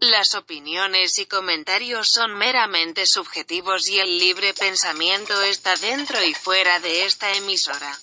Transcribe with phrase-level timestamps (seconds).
[0.00, 6.78] Las opiniones y comentarios son meramente subjetivos y el libre pensamiento está dentro y fuera
[6.78, 7.98] de esta emisora.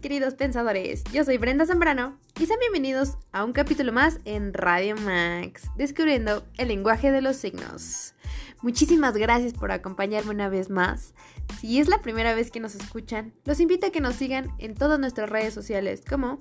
[0.00, 4.96] Queridos pensadores, yo soy Brenda Zambrano y sean bienvenidos a un capítulo más en Radio
[4.96, 8.14] Max, descubriendo el lenguaje de los signos.
[8.62, 11.14] Muchísimas gracias por acompañarme una vez más.
[11.60, 14.74] Si es la primera vez que nos escuchan, los invito a que nos sigan en
[14.74, 16.38] todas nuestras redes sociales como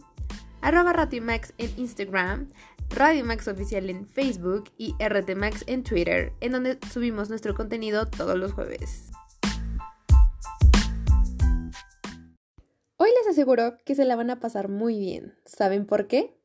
[0.62, 2.50] arroba Radio Max en Instagram,
[2.90, 8.08] Radio Max Oficial en Facebook y RT Max en Twitter, en donde subimos nuestro contenido
[8.08, 9.12] todos los jueves.
[13.06, 15.36] Hoy les aseguro que se la van a pasar muy bien.
[15.46, 16.36] ¿Saben por qué?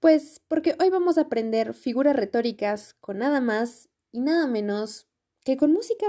[0.00, 5.06] Pues porque hoy vamos a aprender figuras retóricas con nada más y nada menos
[5.44, 6.06] que con música.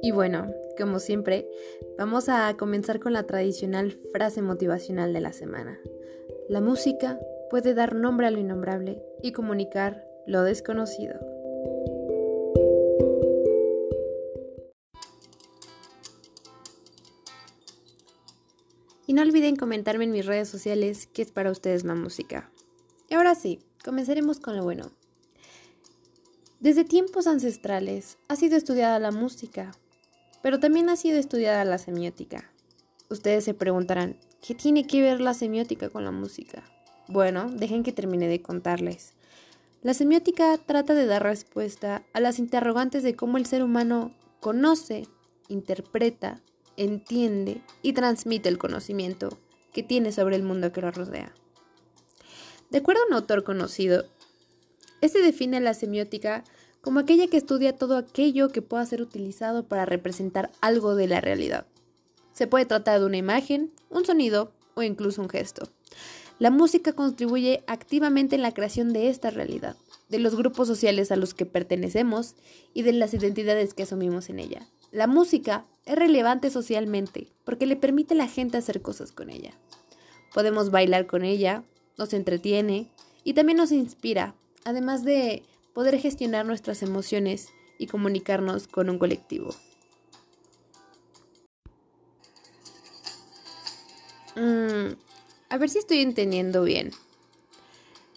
[0.00, 1.50] Y bueno, como siempre,
[1.98, 5.78] vamos a comenzar con la tradicional frase motivacional de la semana.
[6.48, 7.20] La música
[7.50, 11.18] puede dar nombre a lo innombrable y comunicar lo desconocido.
[19.06, 22.50] Y no olviden comentarme en mis redes sociales qué es para ustedes la música.
[23.10, 24.90] Y ahora sí, comenzaremos con lo bueno.
[26.60, 29.72] Desde tiempos ancestrales ha sido estudiada la música,
[30.42, 32.50] pero también ha sido estudiada la semiótica.
[33.10, 36.62] Ustedes se preguntarán, ¿qué tiene que ver la semiótica con la música?
[37.08, 39.12] Bueno, dejen que termine de contarles.
[39.82, 45.08] La semiótica trata de dar respuesta a las interrogantes de cómo el ser humano conoce,
[45.48, 46.40] interpreta,
[46.76, 49.40] entiende y transmite el conocimiento
[49.72, 51.34] que tiene sobre el mundo que lo rodea.
[52.70, 54.04] De acuerdo a un autor conocido,
[55.00, 56.44] este define la semiótica
[56.80, 61.20] como aquella que estudia todo aquello que pueda ser utilizado para representar algo de la
[61.20, 61.66] realidad.
[62.32, 65.68] Se puede tratar de una imagen, un sonido o incluso un gesto.
[66.42, 69.76] La música contribuye activamente en la creación de esta realidad,
[70.08, 72.34] de los grupos sociales a los que pertenecemos
[72.74, 74.66] y de las identidades que asumimos en ella.
[74.90, 79.52] La música es relevante socialmente porque le permite a la gente hacer cosas con ella.
[80.34, 81.62] Podemos bailar con ella,
[81.96, 82.90] nos entretiene
[83.22, 89.54] y también nos inspira, además de poder gestionar nuestras emociones y comunicarnos con un colectivo.
[94.34, 94.94] Mm,
[95.52, 96.92] a ver si estoy entendiendo bien.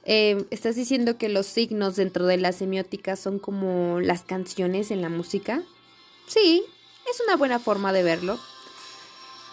[0.06, 5.02] Eh, ¿Estás diciendo que los signos dentro de la semiótica son como las canciones en
[5.02, 5.62] la música?
[6.28, 6.64] Sí,
[7.12, 8.40] es una buena forma de verlo.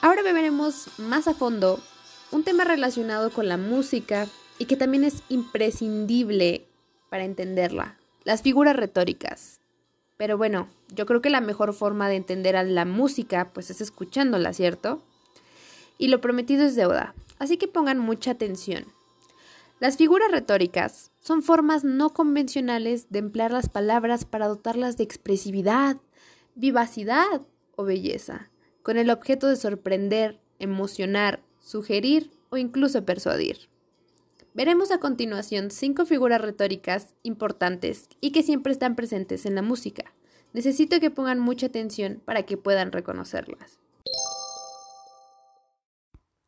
[0.01, 1.83] Ahora veremos más a fondo
[2.31, 4.29] un tema relacionado con la música
[4.61, 6.65] y que también es imprescindible
[7.11, 9.59] para entenderla, las figuras retóricas.
[10.17, 13.81] Pero bueno, yo creo que la mejor forma de entender a la música pues es
[13.81, 15.03] escuchándola, ¿cierto?
[15.99, 18.85] Y lo prometido es deuda, así que pongan mucha atención.
[19.81, 25.97] Las figuras retóricas son formas no convencionales de emplear las palabras para dotarlas de expresividad,
[26.55, 27.43] vivacidad
[27.75, 28.53] o belleza,
[28.85, 33.69] con el objeto de sorprender, emocionar, sugerir o incluso persuadir.
[34.55, 40.15] Veremos a continuación cinco figuras retóricas importantes y que siempre están presentes en la música.
[40.53, 43.82] Necesito que pongan mucha atención para que puedan reconocerlas.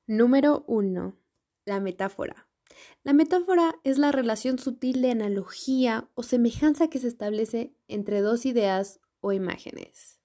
[0.07, 1.17] Número 1.
[1.65, 2.47] La metáfora.
[3.05, 8.45] La metáfora es la relación sutil de analogía o semejanza que se establece entre dos
[8.45, 10.21] ideas o imágenes.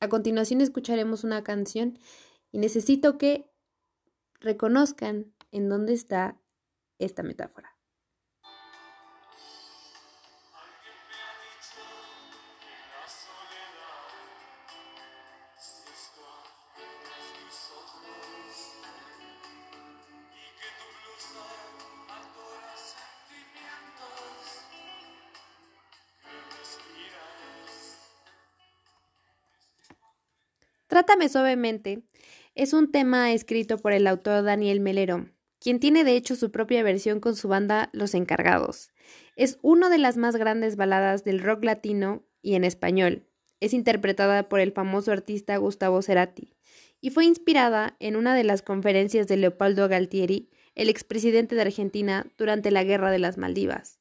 [0.00, 1.98] A continuación escucharemos una canción
[2.52, 3.50] y necesito que
[4.38, 6.38] reconozcan en dónde está
[6.98, 7.77] esta metáfora.
[30.98, 32.02] Trátame suavemente
[32.56, 35.30] es un tema escrito por el autor Daniel Melero,
[35.60, 38.90] quien tiene de hecho su propia versión con su banda Los Encargados.
[39.36, 43.28] Es una de las más grandes baladas del rock latino y en español.
[43.60, 46.56] Es interpretada por el famoso artista Gustavo Cerati
[47.00, 52.26] y fue inspirada en una de las conferencias de Leopoldo Galtieri, el expresidente de Argentina,
[52.36, 54.00] durante la Guerra de las Maldivas.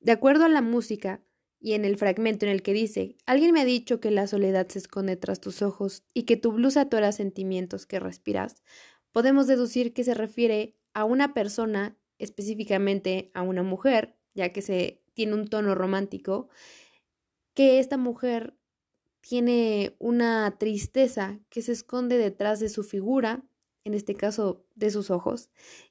[0.00, 1.22] De acuerdo a la música,
[1.62, 4.66] y en el fragmento en el que dice, alguien me ha dicho que la soledad
[4.68, 8.64] se esconde tras tus ojos y que tu blusa atora sentimientos que respiras,
[9.12, 15.04] podemos deducir que se refiere a una persona, específicamente a una mujer, ya que se
[15.14, 16.48] tiene un tono romántico,
[17.54, 18.56] que esta mujer
[19.20, 23.44] tiene una tristeza que se esconde detrás de su figura,
[23.84, 25.48] en este caso de sus ojos,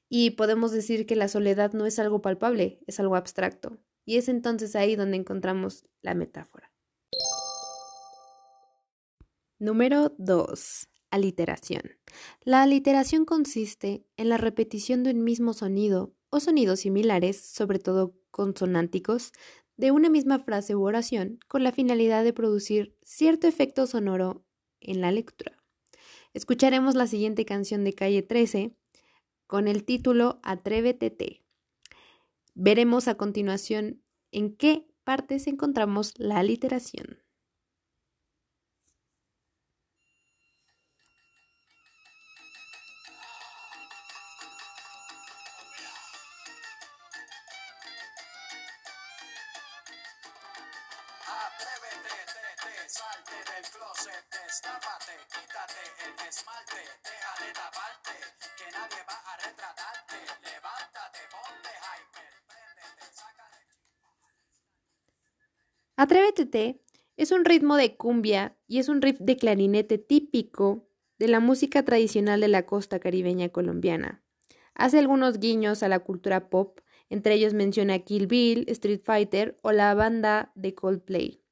[0.10, 3.80] y podemos decir que la soledad no es algo palpable, es algo abstracto.
[4.12, 6.74] Y es entonces ahí donde encontramos la metáfora.
[9.58, 10.90] Número 2.
[11.12, 11.84] Aliteración.
[12.42, 18.14] La aliteración consiste en la repetición de un mismo sonido o sonidos similares, sobre todo
[18.32, 19.32] consonánticos,
[19.78, 24.44] de una misma frase u oración con la finalidad de producir cierto efecto sonoro
[24.82, 25.56] en la lectura.
[26.34, 28.76] Escucharemos la siguiente canción de Calle 13
[29.48, 31.41] con el título Atrévete.
[32.54, 37.22] Veremos a continuación en qué partes encontramos la aliteración.
[52.92, 58.16] salte del closet, destápate, quítate el esmalte, deja de taparte,
[58.58, 59.91] que nadie va a retratarte,
[66.02, 66.82] Atrévete
[67.16, 70.90] es un ritmo de cumbia y es un riff de clarinete típico
[71.20, 74.24] de la música tradicional de la costa caribeña colombiana.
[74.74, 76.80] Hace algunos guiños a la cultura pop,
[77.12, 81.44] entre ellos menciona Kill Bill, Street Fighter o la banda de Coldplay.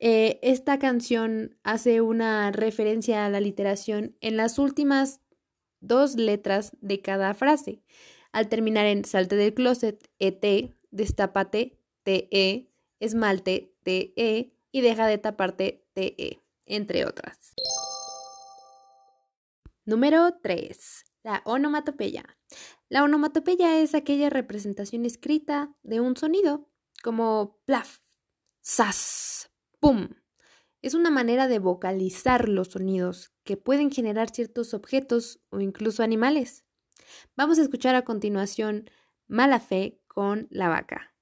[0.00, 5.20] Eh, esta canción hace una referencia a la literación en las últimas
[5.78, 7.80] dos letras de cada frase.
[8.32, 12.73] Al terminar en salte del closet, et, destápate, te,
[13.04, 14.12] esmalte, te,
[14.72, 17.54] y deja de taparte, te, entre otras.
[19.84, 21.04] Número 3.
[21.22, 22.24] La onomatopeya.
[22.88, 26.70] La onomatopeya es aquella representación escrita de un sonido,
[27.02, 27.98] como plaf,
[28.60, 30.08] sas, ¡Pum!
[30.80, 36.64] Es una manera de vocalizar los sonidos que pueden generar ciertos objetos o incluso animales.
[37.36, 38.90] Vamos a escuchar a continuación
[39.26, 41.13] Mala Fe con la vaca.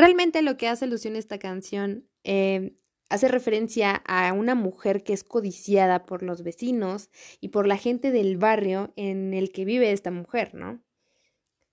[0.00, 2.74] Realmente lo que hace alusión esta canción eh,
[3.10, 8.10] hace referencia a una mujer que es codiciada por los vecinos y por la gente
[8.10, 10.82] del barrio en el que vive esta mujer, ¿no?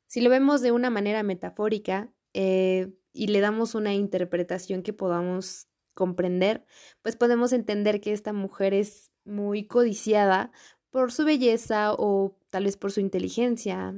[0.08, 5.70] Si lo vemos de una manera metafórica eh, y le damos una interpretación que podamos
[5.94, 6.66] comprender,
[7.04, 10.52] pues podemos entender que esta mujer es muy codiciada
[10.90, 13.96] por su belleza o tal vez por su inteligencia,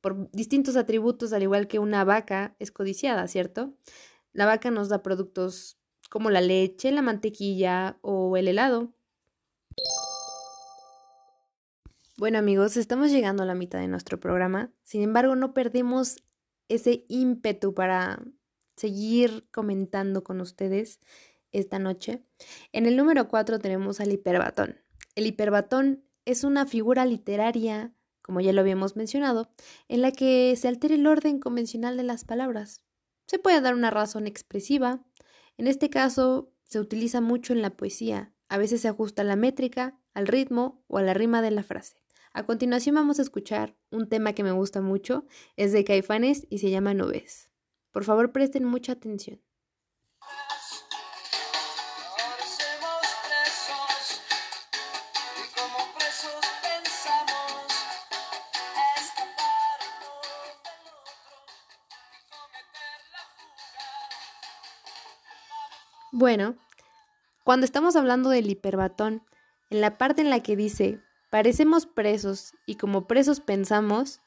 [0.00, 3.74] por distintos atributos, al igual que una vaca es codiciada, ¿cierto?
[4.32, 5.78] La vaca nos da productos
[6.10, 8.92] como la leche, la mantequilla o el helado.
[12.16, 16.16] Bueno amigos, estamos llegando a la mitad de nuestro programa, sin embargo no perdemos
[16.68, 18.20] ese ímpetu para
[18.76, 21.00] seguir comentando con ustedes
[21.52, 22.24] esta noche.
[22.72, 24.78] En el número 4 tenemos al hiperbatón.
[25.14, 27.94] El hiperbatón es una figura literaria,
[28.28, 29.48] como ya lo habíamos mencionado,
[29.88, 32.82] en la que se altera el orden convencional de las palabras.
[33.26, 35.02] Se puede dar una razón expresiva,
[35.56, 38.34] en este caso se utiliza mucho en la poesía.
[38.50, 42.02] A veces se ajusta la métrica, al ritmo o a la rima de la frase.
[42.34, 45.24] A continuación vamos a escuchar un tema que me gusta mucho,
[45.56, 47.48] es de Caifanes y se llama Nubes.
[47.92, 49.40] Por favor presten mucha atención.
[66.18, 66.56] Bueno,
[67.44, 69.22] cuando estamos hablando del hiperbatón,
[69.70, 74.20] en la parte en la que dice, parecemos presos y como presos pensamos,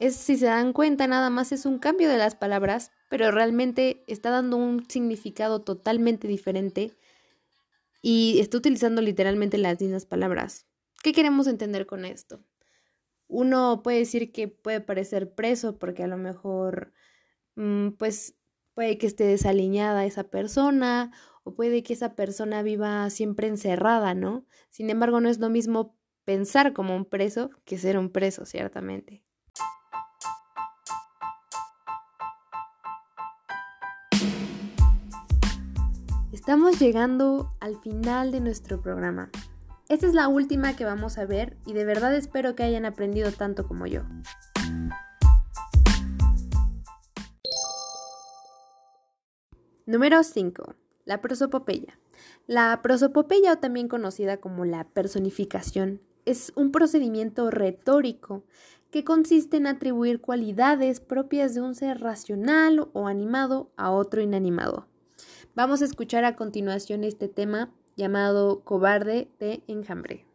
[0.00, 4.02] es si se dan cuenta nada más es un cambio de las palabras, pero realmente
[4.08, 6.96] está dando un significado totalmente diferente
[8.02, 10.66] y está utilizando literalmente las mismas palabras.
[11.00, 12.42] ¿Qué queremos entender con esto?
[13.28, 16.92] Uno puede decir que puede parecer preso porque a lo mejor,
[17.54, 18.34] mm, pues
[18.80, 21.12] puede que esté desaliñada esa persona
[21.44, 24.46] o puede que esa persona viva siempre encerrada, ¿no?
[24.70, 29.22] Sin embargo, no es lo mismo pensar como un preso que ser un preso, ciertamente.
[36.32, 39.30] Estamos llegando al final de nuestro programa.
[39.90, 43.30] Esta es la última que vamos a ver y de verdad espero que hayan aprendido
[43.30, 44.04] tanto como yo.
[49.90, 50.76] Número 5.
[51.04, 51.98] La prosopopeya.
[52.46, 58.44] La prosopopeya o también conocida como la personificación es un procedimiento retórico
[58.92, 64.86] que consiste en atribuir cualidades propias de un ser racional o animado a otro inanimado.
[65.56, 70.29] Vamos a escuchar a continuación este tema llamado Cobarde de Enjambre.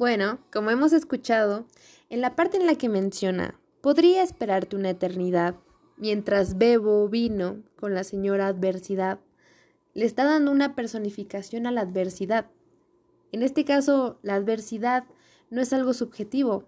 [0.00, 1.66] Bueno, como hemos escuchado,
[2.08, 5.56] en la parte en la que menciona, podría esperarte una eternidad
[5.98, 9.20] mientras bebo vino con la señora adversidad,
[9.92, 12.46] le está dando una personificación a la adversidad.
[13.30, 15.04] En este caso, la adversidad
[15.50, 16.64] no es algo subjetivo.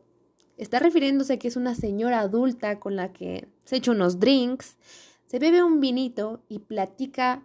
[0.59, 4.77] Está refiriéndose a que es una señora adulta con la que se echa unos drinks,
[5.25, 7.43] se bebe un vinito y platica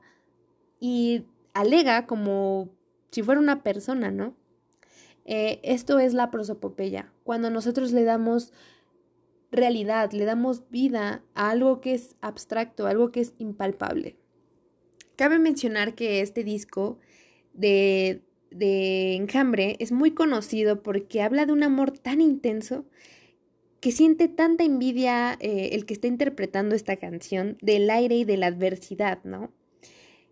[0.82, 2.68] y alega como
[3.10, 4.36] si fuera una persona, ¿no?
[5.28, 8.54] Eh, esto es la prosopopeya, cuando nosotros le damos
[9.52, 14.16] realidad, le damos vida a algo que es abstracto, algo que es impalpable.
[15.18, 17.00] Cabe mencionar que este disco
[17.54, 22.86] de, de Enjambre es muy conocido porque habla de un amor tan intenso
[23.82, 28.38] que siente tanta envidia eh, el que está interpretando esta canción del aire y de
[28.38, 29.52] la adversidad, ¿no?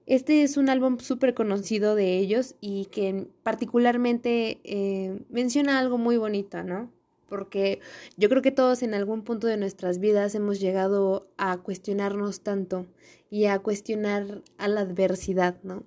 [0.06, 6.18] Este es un álbum súper conocido de ellos y que particularmente eh, menciona algo muy
[6.18, 6.92] bonito, ¿no?
[7.28, 7.80] Porque
[8.16, 12.86] yo creo que todos en algún punto de nuestras vidas hemos llegado a cuestionarnos tanto
[13.32, 15.84] y a cuestionar a la adversidad, ¿no?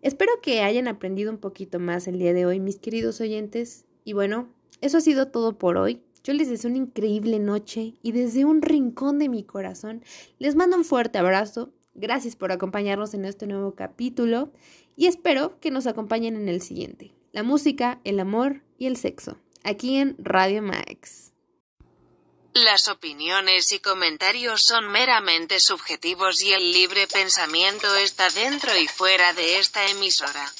[0.00, 3.84] Espero que hayan aprendido un poquito más el día de hoy, mis queridos oyentes.
[4.04, 4.48] Y bueno,
[4.80, 6.00] eso ha sido todo por hoy.
[6.24, 10.02] Yo les deseo una increíble noche y desde un rincón de mi corazón
[10.38, 14.52] les mando un fuerte abrazo Gracias por acompañarnos en este nuevo capítulo
[14.96, 17.14] y espero que nos acompañen en el siguiente.
[17.32, 21.32] La música, el amor y el sexo, aquí en Radio Max.
[22.52, 29.32] Las opiniones y comentarios son meramente subjetivos y el libre pensamiento está dentro y fuera
[29.32, 30.52] de esta emisora.